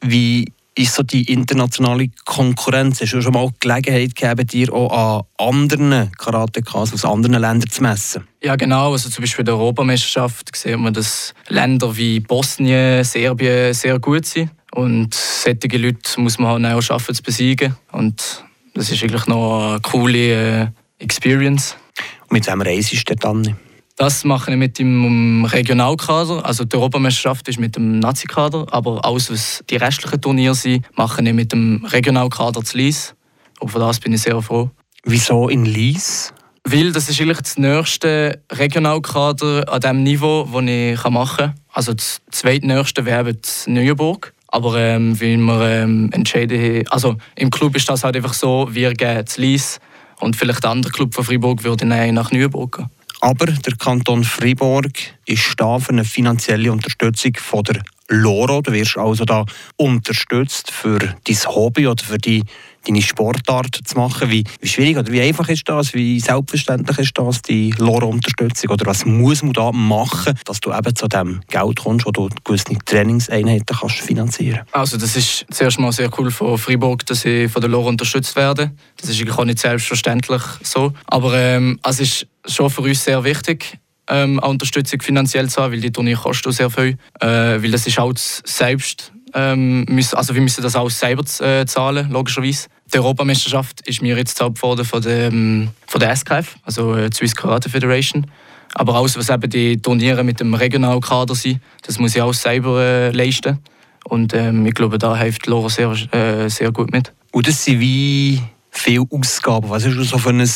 Wie 0.00 0.52
ist 0.76 0.94
so 0.94 1.02
die 1.02 1.30
internationale 1.32 2.08
Konkurrenz? 2.24 3.00
Hast 3.00 3.12
du 3.12 3.22
schon 3.22 3.32
mal 3.32 3.48
Gelegenheit 3.60 4.14
gegeben, 4.14 4.46
dir 4.46 4.72
auch 4.72 5.26
an 5.38 5.48
anderen 5.48 6.12
Karatekas 6.12 6.92
aus 6.92 7.04
anderen 7.04 7.40
Ländern 7.40 7.70
zu 7.70 7.82
messen? 7.82 8.26
Ja, 8.42 8.56
genau. 8.56 8.92
Also 8.92 9.08
zum 9.08 9.22
Beispiel 9.22 9.44
bei 9.44 9.50
der 9.50 9.58
Europameisterschaft 9.58 10.54
sieht 10.56 10.78
man, 10.78 10.92
dass 10.92 11.34
Länder 11.48 11.96
wie 11.96 12.20
Bosnien, 12.20 13.04
Serbien 13.04 13.72
sehr 13.72 13.98
gut 13.98 14.26
sind. 14.26 14.50
Und 14.72 15.14
solche 15.14 15.78
Leute 15.78 16.20
muss 16.20 16.38
man 16.38 16.64
halt 16.64 16.76
auch 16.76 16.82
schaffen 16.82 17.14
zu 17.14 17.22
besiegen. 17.22 17.76
Und 17.92 18.44
das 18.74 18.90
ist 18.90 19.02
eigentlich 19.02 19.26
noch 19.26 19.70
eine 19.70 19.80
coole 19.80 20.62
äh, 20.62 20.66
Experience. 20.98 21.76
Und 22.22 22.32
mit 22.32 22.46
wem 22.48 22.60
reisest 22.60 23.08
du 23.08 23.14
dann? 23.14 23.56
Das 23.96 24.24
mache 24.24 24.50
ich 24.50 24.56
mit 24.56 24.80
dem 24.80 25.44
Regionalkader. 25.44 26.44
Also 26.44 26.64
die 26.64 26.74
Europameisterschaft 26.74 27.48
ist 27.48 27.60
mit 27.60 27.76
dem 27.76 28.00
Nazi-Kader, 28.00 28.66
aber 28.72 29.04
alles, 29.04 29.30
was 29.30 29.62
die 29.70 29.76
restlichen 29.76 30.20
Turniere 30.20 30.56
sind, 30.56 30.84
mache 30.96 31.22
ich 31.22 31.32
mit 31.32 31.52
dem 31.52 31.84
Regionalkader 31.84 32.64
zu 32.64 32.76
Lies. 32.76 33.14
Und 33.60 33.68
für 33.68 33.78
das 33.78 34.00
bin 34.00 34.12
ich 34.12 34.22
sehr 34.22 34.42
froh. 34.42 34.68
Wieso 35.04 35.48
in 35.48 35.64
Lies? 35.64 36.34
Weil 36.64 36.90
das 36.90 37.08
ist 37.08 37.20
eigentlich 37.20 37.38
das 37.38 37.56
nächste 37.56 38.42
Regionalkader 38.50 39.72
an 39.72 39.80
dem 39.80 40.02
Niveau, 40.02 40.48
das 40.52 40.64
ich 40.64 41.10
machen 41.10 41.36
kann. 41.36 41.54
Also 41.72 41.94
das 41.94 42.20
zweitnächste 42.32 43.04
wäre 43.04 43.36
Neuenburg. 43.66 44.32
Aber 44.48 44.76
ähm, 44.76 45.20
weil 45.20 45.36
wir 45.36 45.68
ähm, 45.68 46.10
entschieden 46.12 46.60
haben, 46.60 46.88
also 46.88 47.16
im 47.36 47.50
Club 47.50 47.76
ist 47.76 47.88
das 47.88 48.02
halt 48.02 48.16
einfach 48.16 48.34
so, 48.34 48.68
wir 48.70 48.92
gehen 48.94 49.26
zu 49.26 49.40
Lies 49.40 49.78
und 50.20 50.34
vielleicht 50.34 50.64
der 50.64 50.70
andere 50.70 50.92
Club 50.92 51.14
von 51.14 51.24
Freiburg 51.24 51.62
würde 51.62 51.86
nach 51.86 52.32
Neuenburg 52.32 52.76
gehen. 52.76 52.90
Aber 53.24 53.46
der 53.46 53.74
Kanton 53.76 54.22
Freiburg 54.22 54.92
ist 55.24 55.54
da 55.56 55.78
für 55.78 55.92
eine 55.92 56.04
finanzielle 56.04 56.70
Unterstützung 56.70 57.32
von 57.38 57.62
der 57.64 57.82
Loro. 58.08 58.60
Du 58.60 58.72
wirst 58.72 58.96
also 58.96 59.24
da 59.24 59.44
unterstützt 59.76 60.70
für 60.70 60.98
dein 60.98 61.36
Hobby 61.46 61.86
oder 61.86 62.04
für 62.04 62.18
die, 62.18 62.42
deine 62.86 63.02
Sportart 63.02 63.80
zu 63.84 63.96
machen. 63.96 64.30
Wie, 64.30 64.44
wie 64.60 64.68
schwierig 64.68 64.98
oder 64.98 65.10
wie 65.10 65.22
einfach 65.22 65.48
ist 65.48 65.68
das? 65.68 65.94
Wie 65.94 66.20
selbstverständlich 66.20 66.98
ist 66.98 67.18
das, 67.18 67.42
die 67.42 67.70
Loro-Unterstützung? 67.78 68.70
Oder 68.70 68.86
was 68.86 69.04
muss 69.04 69.42
man 69.42 69.52
da 69.52 69.72
machen, 69.72 70.38
dass 70.44 70.60
du 70.60 70.72
eben 70.72 70.94
zu 70.94 71.08
dem 71.08 71.40
Geld 71.48 71.80
kommst, 71.80 72.06
wo 72.06 72.10
du 72.10 72.28
gewisse 72.44 72.76
Trainingseinheiten 72.84 73.76
kannst 73.76 73.96
finanzieren 73.96 74.60
Also 74.72 74.96
das 74.96 75.16
ist 75.16 75.46
zuerst 75.50 75.78
mal 75.78 75.92
sehr 75.92 76.10
cool 76.18 76.30
von 76.30 76.58
Freiburg, 76.58 77.06
dass 77.06 77.24
ich 77.24 77.50
von 77.50 77.62
der 77.62 77.70
Loro 77.70 77.88
unterstützt 77.88 78.36
werde. 78.36 78.72
Das 78.98 79.08
ist 79.08 79.20
eigentlich 79.20 79.38
auch 79.38 79.44
nicht 79.44 79.58
selbstverständlich 79.58 80.42
so. 80.62 80.92
Aber 81.06 81.34
ähm, 81.34 81.78
es 81.82 82.00
ist 82.00 82.26
schon 82.46 82.68
für 82.68 82.82
uns 82.82 83.04
sehr 83.04 83.24
wichtig, 83.24 83.78
ähm, 84.08 84.40
eine 84.40 84.50
Unterstützung 84.50 85.00
finanziell 85.02 85.48
zu 85.48 85.62
haben, 85.62 85.72
weil 85.72 85.80
die 85.80 85.92
Turniere 85.92 86.20
kosten 86.20 86.52
sehr 86.52 86.70
viel. 86.70 86.96
Äh, 87.20 87.26
weil 87.26 87.70
das 87.70 87.86
ist 87.86 87.98
auch 87.98 88.12
selbst, 88.16 89.12
ähm, 89.32 89.86
also 90.12 90.34
wir 90.34 90.42
müssen 90.42 90.62
das 90.62 90.76
auch 90.76 90.90
selber 90.90 91.24
äh, 91.40 91.66
zahlen, 91.66 92.10
logischerweise. 92.10 92.68
Die 92.92 92.98
Europameisterschaft 92.98 93.86
ist 93.88 94.02
mir 94.02 94.16
jetzt 94.16 94.34
gezahlt 94.34 94.62
worden 94.62 94.84
von 94.84 95.02
der, 95.02 95.28
ähm, 95.28 95.70
von 95.86 96.00
der 96.00 96.14
SKF, 96.14 96.56
also 96.64 96.94
äh, 96.94 97.10
Swiss 97.12 97.34
Karate 97.34 97.68
Federation. 97.68 98.26
Aber 98.74 98.94
alles, 98.94 99.16
was 99.16 99.30
eben 99.30 99.48
die 99.48 99.80
Turniere 99.80 100.24
mit 100.24 100.40
dem 100.40 100.52
Regionalkader 100.52 101.34
sind, 101.34 101.60
das 101.82 101.98
muss 101.98 102.14
ich 102.14 102.22
auch 102.22 102.34
selber 102.34 102.80
äh, 102.80 103.10
leisten. 103.10 103.58
Und 104.04 104.34
ähm, 104.34 104.66
ich 104.66 104.74
glaube, 104.74 104.98
da 104.98 105.16
hilft 105.16 105.46
Laura 105.46 105.68
sehr, 105.68 105.90
äh, 106.12 106.48
sehr 106.50 106.72
gut 106.72 106.92
mit. 106.92 107.12
Und 107.32 107.48
das 107.48 107.64
sind 107.64 107.80
wie 107.80 108.40
viele 108.70 109.04
Ausgaben. 109.10 109.70
Was 109.70 109.84
ist 109.84 109.96
so 110.10 110.18
für 110.18 110.30
ein 110.30 110.48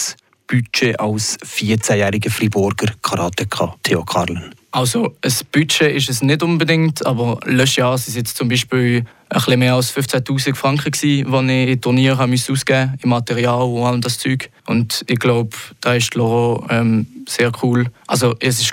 Budget 0.49 0.99
als 0.99 1.39
14-jähriger 1.41 2.31
Freiburger 2.31 2.93
Karateka, 3.03 3.77
Theo 3.83 4.05
Karlen? 4.05 4.55
Also 4.71 5.15
ein 5.23 5.33
Budget 5.53 5.95
ist 5.95 6.11
es 6.11 6.23
nicht 6.23 6.43
unbedingt, 6.43 7.05
aber 7.07 7.39
letztes 7.45 7.77
Jahr 7.77 7.91
waren 7.91 7.97
es 7.97 8.15
jetzt 8.15 8.37
zum 8.37 8.49
Beispiel 8.49 9.05
ein 9.31 9.41
bisschen 9.41 9.59
mehr 9.59 9.75
als 9.75 9.95
15'000 9.95 10.55
Franken, 10.55 10.93
die 10.93 11.21
ich 11.21 11.69
in 11.69 11.81
Turnier 11.81 12.13
ausgeben 12.19 12.31
musste, 12.49 12.95
im 13.03 13.11
Material 13.11 13.63
und 13.63 13.85
all 13.85 14.01
das 14.01 14.19
Zeug. 14.19 14.51
Und 14.67 15.05
ich 15.07 15.19
glaube, 15.19 15.57
da 15.81 15.95
ist 15.95 16.15
Loro 16.15 16.67
ähm, 16.71 17.07
sehr 17.29 17.51
cool. 17.63 17.87
Also 18.07 18.35
es 18.41 18.61
ist 18.61 18.73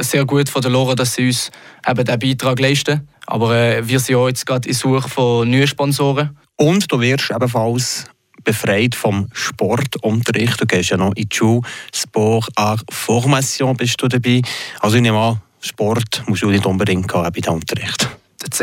sehr 0.00 0.24
gut 0.24 0.48
von 0.48 0.62
der 0.62 0.70
Loro, 0.70 0.94
dass 0.94 1.14
sie 1.14 1.26
uns 1.26 1.50
eben 1.86 2.04
diesen 2.04 2.18
Beitrag 2.18 2.60
leisten. 2.60 3.08
Aber 3.26 3.56
äh, 3.56 3.86
wir 3.86 3.98
sind 4.00 4.16
auch 4.16 4.28
jetzt 4.28 4.46
gerade 4.46 4.68
in 4.68 4.74
Suche 4.74 5.08
von 5.08 5.50
neuen 5.50 5.66
Sponsoren. 5.66 6.36
Und 6.56 6.90
du 6.90 7.00
wirst 7.00 7.30
ebenfalls 7.30 8.06
befreit 8.46 8.94
vom 8.94 9.28
Sportunterricht. 9.34 10.58
Du 10.58 10.66
gehst 10.66 10.90
ja 10.90 10.96
noch 10.96 11.14
in 11.14 11.28
die 11.28 11.36
Schule. 11.36 11.60
Sport 11.94 12.48
à 12.56 12.78
Formation 12.90 13.76
bist 13.76 14.00
du 14.00 14.08
dabei. 14.08 14.40
Also 14.80 14.96
ich 14.96 15.02
nehme 15.02 15.18
an, 15.18 15.40
Sport 15.60 16.22
musst 16.26 16.42
du 16.42 16.50
nicht 16.50 16.64
unbedingt 16.64 17.12
haben 17.12 17.32
bei 17.32 17.40
dem 17.40 17.54
Unterricht. 17.54 18.08
Das 18.38 18.60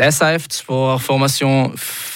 die 0.48 0.56
Sport 0.56 1.00
à 1.00 1.02
Formation, 1.02 1.74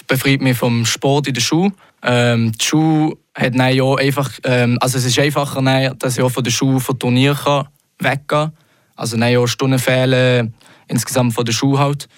befreit 0.09 0.41
mich 0.41 0.57
vom 0.57 0.85
Sport 0.85 1.29
in 1.29 1.35
der 1.35 1.41
Schule. 1.41 1.73
Ähm, 2.03 2.53
die 2.53 2.65
Schule 2.65 3.17
hat 3.35 3.55
ja 3.55 3.95
einfach, 3.95 4.31
ähm, 4.45 4.79
also 4.81 4.99
es 4.99 5.05
ist 5.05 5.19
einfacher, 5.19 5.95
dass 5.99 6.17
ich 6.17 6.25
auch 6.25 6.31
von 6.31 6.43
der 6.43 6.51
Schule 6.51 6.81
von 6.81 6.99
Turnier 6.99 7.37
weggehen 7.99 8.27
kann. 8.27 8.53
Also 8.97 9.17
ja 9.17 9.47
Stunden 9.47 9.79
fehlen 9.79 10.55
insgesamt 10.89 11.35
von 11.35 11.45
der 11.45 11.53
Schule 11.53 11.79
halt 11.79 12.09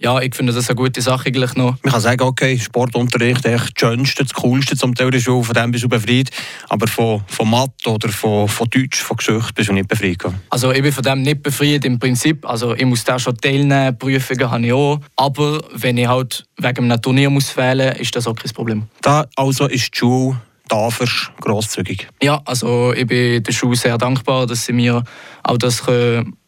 ja, 0.00 0.20
ich 0.20 0.34
finde 0.34 0.52
das 0.52 0.68
eine 0.68 0.76
gute 0.76 1.02
Sache 1.02 1.26
eigentlich 1.26 1.54
noch. 1.56 1.76
Man 1.82 1.92
kann 1.92 2.00
sagen, 2.00 2.22
okay, 2.22 2.56
Sportunterricht 2.58 3.44
echt 3.44 3.72
das 3.74 3.90
Schönste, 3.90 4.22
das 4.22 4.32
Coolste 4.32 4.76
zum 4.76 4.94
Teil 4.94 5.10
der 5.10 5.18
Schule, 5.18 5.42
von 5.42 5.54
dem 5.54 5.72
bist 5.72 5.82
du 5.82 5.88
befreit. 5.88 6.30
Aber 6.68 6.86
von, 6.86 7.22
von 7.26 7.50
Mathe 7.50 7.90
oder 7.90 8.08
von, 8.08 8.46
von 8.46 8.68
Deutsch, 8.70 9.00
von 9.00 9.16
Geschichte 9.16 9.52
bist 9.54 9.68
du 9.68 9.72
nicht 9.72 9.88
befreit. 9.88 10.18
Also 10.50 10.70
ich 10.70 10.82
bin 10.82 10.92
von 10.92 11.02
dem 11.02 11.22
nicht 11.22 11.42
befreit 11.42 11.84
im 11.84 11.98
Prinzip. 11.98 12.48
Also 12.48 12.74
ich 12.74 12.84
muss 12.84 13.02
da 13.02 13.18
schon 13.18 13.36
teilnehmen, 13.38 13.98
Prüfungen 13.98 14.50
habe 14.50 14.66
ich 14.66 14.72
auch. 14.72 15.00
Aber 15.16 15.60
wenn 15.74 15.98
ich 15.98 16.06
halt 16.06 16.46
wegen 16.58 16.90
einem 16.90 17.02
Turnier 17.02 17.28
muss 17.28 17.50
fehlen, 17.50 17.96
ist 17.96 18.14
das 18.14 18.28
auch 18.28 18.36
kein 18.36 18.52
Problem. 18.52 18.84
Da 19.02 19.26
also 19.34 19.66
ist 19.66 19.94
die 19.94 19.98
Schule 19.98 20.40
dafür 20.68 21.08
grosszügig? 21.40 22.06
Ja, 22.22 22.40
also 22.44 22.92
ich 22.92 23.06
bin 23.06 23.42
der 23.42 23.52
Schule 23.52 23.74
sehr 23.74 23.98
dankbar, 23.98 24.46
dass 24.46 24.64
sie 24.64 24.72
mir 24.72 25.02
auch 25.42 25.58
das 25.58 25.82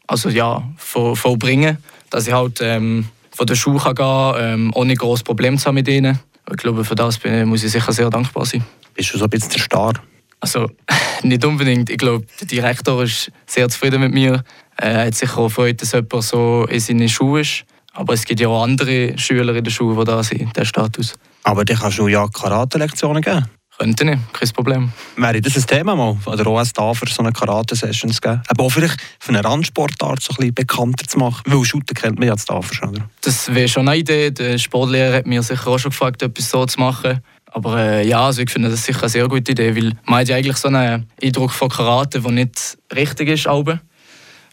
also, 0.06 0.28
ja, 0.28 0.62
vollbringen 0.76 1.78
dass 2.10 2.26
ich 2.26 2.32
halt 2.32 2.58
ähm, 2.60 3.06
von 3.40 3.46
der 3.46 3.54
Schule 3.54 3.78
gehen 3.78 3.94
kann, 3.94 4.34
ähm, 4.38 4.70
ohne 4.74 4.94
großes 4.94 5.22
Problem 5.22 5.56
zu 5.56 5.64
haben 5.64 5.76
mit 5.76 5.88
ihnen. 5.88 6.18
Ich 6.50 6.58
glaube, 6.58 6.84
für 6.84 6.94
das 6.94 7.18
muss 7.46 7.64
ich 7.64 7.72
sicher 7.72 7.90
sehr 7.90 8.10
dankbar 8.10 8.44
sein. 8.44 8.62
Bist 8.92 9.14
du 9.14 9.16
so 9.16 9.24
ein 9.24 9.30
bisschen 9.30 9.52
der 9.52 9.60
Star? 9.60 9.94
Also, 10.40 10.68
nicht 11.22 11.42
unbedingt. 11.42 11.88
Ich 11.88 11.96
glaube, 11.96 12.26
der 12.38 12.46
Direktor 12.46 13.02
ist 13.02 13.32
sehr 13.46 13.66
zufrieden 13.70 14.02
mit 14.02 14.12
mir. 14.12 14.44
Er 14.76 15.06
hat 15.06 15.14
sich 15.14 15.34
auch 15.38 15.44
gefreut, 15.44 15.80
dass 15.80 15.92
jemand 15.92 16.22
so 16.22 16.66
in 16.68 16.80
seinen 16.80 17.08
Schuhen 17.08 17.40
ist. 17.40 17.64
Aber 17.94 18.12
es 18.12 18.26
gibt 18.26 18.40
ja 18.40 18.48
auch 18.48 18.62
andere 18.62 19.16
Schüler 19.16 19.54
in 19.54 19.64
der 19.64 19.70
Schule, 19.70 19.96
die 19.96 20.04
da 20.04 20.22
sind, 20.22 20.54
der 20.54 20.66
Status. 20.66 21.14
Aber 21.42 21.64
dann 21.64 21.78
kannst 21.78 21.98
du 21.98 22.08
ja 22.08 22.28
Karate-Lektionen 22.28 23.22
geben. 23.22 23.46
Könnte 23.80 24.04
nicht, 24.04 24.20
kein 24.34 24.48
Problem. 24.50 24.92
Wäre 25.16 25.40
das 25.40 25.56
ein 25.56 25.66
Thema 25.66 25.96
mal, 25.96 26.14
oder 26.26 26.46
OS 26.48 26.74
da 26.74 26.92
für 26.92 27.06
so 27.06 27.22
eine 27.22 27.32
Karate-Session 27.32 28.12
zu 28.12 28.20
geben? 28.20 28.42
Aber 28.46 28.64
auch 28.64 28.68
vielleicht 28.68 29.00
für 29.18 29.30
eine 29.30 29.42
Randsportart 29.42 30.20
so 30.20 30.34
ein 30.34 30.36
bisschen 30.36 30.54
bekannter 30.54 31.06
zu 31.06 31.16
machen, 31.16 31.40
weil 31.46 31.64
Shooter 31.64 31.94
kennt 31.94 32.18
man 32.18 32.26
ja 32.26 32.34
als 32.34 32.44
Tafel 32.44 32.86
oder? 32.86 33.08
Das 33.22 33.54
wäre 33.54 33.68
schon 33.68 33.88
eine 33.88 33.96
Idee. 33.96 34.32
Der 34.32 34.58
Sportlehrer 34.58 35.16
hat 35.16 35.26
mir 35.26 35.42
sicher 35.42 35.68
auch 35.68 35.78
schon 35.78 35.92
gefragt, 35.92 36.20
etwas 36.20 36.50
so 36.50 36.66
zu 36.66 36.78
machen. 36.78 37.20
Aber 37.46 37.78
äh, 37.78 38.06
ja, 38.06 38.26
also 38.26 38.42
ich 38.42 38.50
finde 38.50 38.68
das 38.68 38.84
sicher 38.84 39.00
eine 39.00 39.08
sehr 39.08 39.26
gute 39.28 39.52
Idee, 39.52 39.74
weil 39.74 39.94
man 40.04 40.20
hat 40.20 40.28
ja 40.28 40.36
eigentlich 40.36 40.58
so 40.58 40.68
einen 40.68 41.06
Eindruck 41.22 41.52
von 41.52 41.70
Karate, 41.70 42.20
der 42.20 42.32
nicht 42.32 42.76
richtig 42.94 43.30
ist. 43.30 43.46
Alben. 43.46 43.80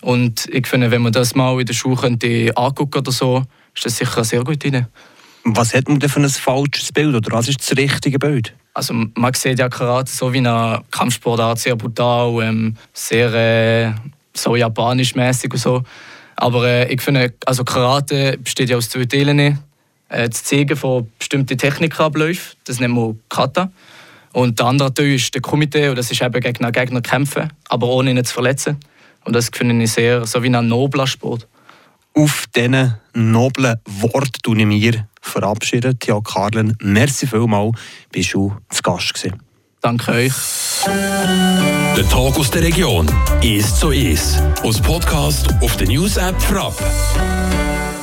Und 0.03 0.47
ich 0.53 0.67
finde, 0.67 0.89
wenn 0.89 1.01
man 1.01 1.11
das 1.11 1.35
mal 1.35 1.59
in 1.59 1.65
der 1.65 1.73
Schule 1.73 1.97
könnte 1.97 2.53
angucken 2.55 2.99
oder 2.99 3.11
so, 3.11 3.43
ist 3.75 3.85
das 3.85 3.97
sicher 3.97 4.15
eine 4.15 4.25
sehr 4.25 4.45
gute 4.45 4.69
Idee. 4.69 4.85
Was 5.43 5.73
hat 5.73 5.89
man 5.89 5.99
denn 5.99 6.09
für 6.09 6.21
ein 6.21 6.29
falsches 6.29 6.93
Bild 6.93 7.13
oder 7.13 7.29
was 7.33 7.49
ist 7.49 7.59
das 7.59 7.77
richtige 7.77 8.19
Bild? 8.19 8.53
Also 8.77 8.93
man 8.93 9.33
sieht 9.33 9.57
ja 9.57 9.69
Karate 9.69 10.11
so 10.11 10.31
wie 10.33 10.37
eine 10.37 10.83
Kampfsportart, 10.91 11.57
sehr 11.57 11.75
brutal, 11.75 12.43
ähm, 12.43 12.75
sehr 12.93 13.33
äh, 13.33 13.91
so 14.35 14.55
japanisch 14.55 15.15
mäßig 15.15 15.51
und 15.51 15.59
so. 15.59 15.83
Aber 16.35 16.67
äh, 16.67 16.93
ich 16.93 17.01
finde, 17.01 17.33
also 17.47 17.63
Karate 17.63 18.37
besteht 18.37 18.69
ja 18.69 18.77
aus 18.77 18.91
zwei 18.91 19.05
Teilen. 19.05 19.39
Äh, 19.39 19.57
das 20.29 20.43
Zeigen 20.43 20.75
von 20.75 21.09
bestimmten 21.17 21.57
Technikabläufen, 21.57 22.55
das 22.65 22.79
nennt 22.79 22.93
man 22.93 23.19
Kata. 23.29 23.71
Und 24.31 24.59
der 24.59 24.67
andere 24.67 24.93
Teil 24.93 25.15
ist 25.15 25.33
der 25.33 25.41
Komitee, 25.41 25.89
und 25.89 25.97
das 25.97 26.11
ist 26.11 26.21
eben 26.21 26.39
gegen 26.39 26.63
einen 26.63 26.71
Gegner 26.71 27.01
kämpfen, 27.01 27.51
aber 27.69 27.87
ohne 27.87 28.11
ihn 28.11 28.23
zu 28.23 28.31
verletzen. 28.31 28.77
Und 29.25 29.35
das 29.35 29.49
finde 29.51 29.83
ich 29.83 29.91
sehr 29.91 30.23
so 30.27 30.43
wie 30.43 30.55
ein 30.55 30.67
nobler 30.67 31.07
Sport. 31.07 31.47
Auf 32.17 32.45
diesen 32.55 32.95
noblen 33.13 33.75
Worten 33.85 34.41
tun 34.41 34.59
ich 34.59 34.65
mir 34.65 35.07
verabschieden. 35.21 35.99
Tia 35.99 36.19
Karlen, 36.19 36.75
merci 36.81 37.27
vielmals, 37.27 37.77
bist 38.11 38.33
du 38.33 38.55
zu 38.69 38.81
Gast 38.81 39.13
gewesen. 39.13 39.43
Danke 39.81 40.11
euch. 40.13 40.33
Der 40.87 42.09
Tag 42.09 42.39
aus 42.39 42.49
der 42.49 42.63
Region. 42.63 43.07
Ist 43.43 43.77
so 43.77 43.91
ist. 43.91 44.41
Aus 44.63 44.81
Podcast 44.81 45.47
auf 45.61 45.77
der 45.77 45.89
News 45.89 46.17
App 46.17 46.41
Frapp. 46.41 46.73